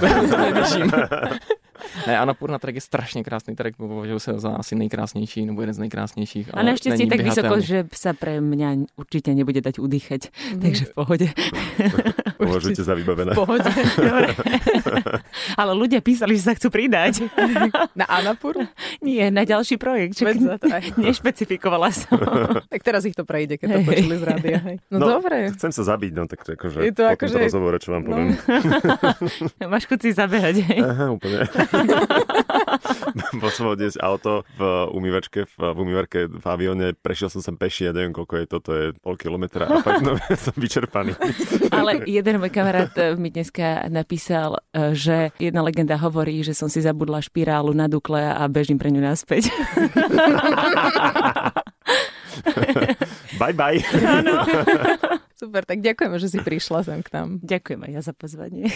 Ne, 2.10 2.20
Annapurna 2.20 2.60
track 2.60 2.76
je 2.76 2.82
strašně 2.82 3.24
krásný 3.24 3.56
track, 3.56 3.78
považuji 3.78 4.20
se 4.20 4.40
za 4.40 4.50
asi 4.50 4.76
nejkrásnější, 4.76 5.46
nebo 5.46 5.62
jeden 5.62 5.74
z 5.74 5.80
nejkrásnějších. 5.80 6.50
A 6.54 6.64
naštěstí 6.64 7.08
tak 7.08 7.22
vysoko, 7.22 7.62
že 7.62 7.86
sa 7.94 8.18
pre 8.18 8.42
mňa 8.42 8.90
určite 8.98 9.30
nebude 9.38 9.62
dať 9.62 9.78
udýchať, 9.78 10.34
mm. 10.34 10.62
takže 10.66 10.84
v 10.90 10.94
pohode. 10.98 11.28
Považujete 12.42 12.82
za 12.82 12.94
vybavené. 12.98 13.32
V 13.36 13.40
pohode, 13.46 13.70
Ale 15.62 15.72
ľudia 15.78 16.02
písali, 16.02 16.34
že 16.34 16.50
sa 16.50 16.54
chcú 16.58 16.74
pridať. 16.74 17.30
Na 17.94 18.10
Annapur? 18.10 18.58
Nie, 19.06 19.30
na 19.30 19.46
ďalší 19.46 19.78
projekt. 19.78 20.18
Čak, 20.18 20.98
nešpecifikovala 20.98 21.94
som. 21.94 22.18
tak 22.72 22.82
teraz 22.82 23.06
ich 23.06 23.14
to 23.14 23.28
prejde, 23.28 23.62
keď 23.62 23.68
to 23.70 23.80
počuli 23.86 24.16
z 24.18 24.24
rádia. 24.24 24.58
Hej. 24.66 24.76
No, 24.90 24.98
no 25.04 25.20
dobre. 25.20 25.54
Chcem 25.54 25.70
sa 25.76 25.84
zabiť, 25.84 26.12
no 26.16 26.24
tak 26.26 26.42
akože 26.42 26.80
je 26.80 26.94
to 26.96 27.04
po 27.06 27.14
akože... 27.14 27.38
rozhovore, 27.38 27.78
čo 27.78 27.90
vám 27.94 28.04
no. 28.04 28.10
poviem. 28.10 28.30
No. 29.60 29.66
Máš 29.76 29.86
chuť 29.86 30.00
si 30.00 30.10
zabehať? 30.16 30.56
Aha, 30.80 31.06
úplne. 31.14 31.46
Bol 33.42 33.52
som 33.54 33.72
dnes 33.76 33.96
auto 34.00 34.44
v 34.58 34.62
umývačke, 34.94 35.46
v, 35.46 35.56
v 35.58 35.78
umývarke 35.78 36.20
v 36.30 36.46
avióne, 36.46 36.94
prešiel 36.98 37.30
som 37.32 37.42
sem 37.44 37.56
peši, 37.56 37.90
ja 37.90 37.92
neviem 37.96 38.14
koľko 38.16 38.34
je 38.40 38.46
to, 38.48 38.58
to 38.62 38.72
je 38.74 38.86
pol 39.00 39.16
kilometra 39.16 39.66
a 39.68 39.82
fakt 39.84 40.04
no, 40.06 40.18
som 40.44 40.56
vyčerpaný. 40.58 41.16
Ale 41.80 42.06
jeden 42.06 42.42
môj 42.42 42.52
kamarát 42.54 42.92
eh, 42.98 43.16
mi 43.16 43.30
dneska 43.32 43.88
napísal, 43.92 44.60
eh, 44.74 44.94
že 44.96 45.18
jedna 45.38 45.62
legenda 45.66 45.96
hovorí, 46.00 46.42
že 46.44 46.56
som 46.56 46.68
si 46.68 46.82
zabudla 46.84 47.24
špirálu 47.24 47.72
na 47.76 47.88
Dukle 47.90 48.22
a 48.22 48.44
bežím 48.50 48.78
pre 48.80 48.90
ňu 48.94 49.02
naspäť. 49.04 49.52
bye 53.42 53.56
bye. 53.56 53.80
Super, 55.40 55.64
tak 55.64 55.80
ďakujeme, 55.80 56.20
že 56.20 56.28
si 56.36 56.40
prišla 56.44 56.84
sem 56.84 57.00
k 57.00 57.16
nám. 57.16 57.40
Ďakujem 57.40 57.80
aj 57.88 57.92
ja 57.96 58.02
za 58.04 58.12
pozvanie. 58.12 58.68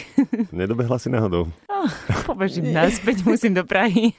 Nedobehla 0.56 0.96
si 0.96 1.12
náhodou? 1.12 1.52
Oh, 1.68 1.92
pobežím 2.24 2.72
naspäť, 2.72 3.20
musím 3.28 3.60
do 3.60 3.68
Prahy. 3.68 4.16